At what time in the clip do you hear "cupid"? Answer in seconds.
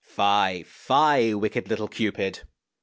1.87-2.41